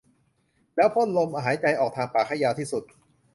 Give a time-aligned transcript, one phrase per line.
[0.75, 2.83] แล้วพ่นลมหายใจออกทางปากให้ยาวที่สุด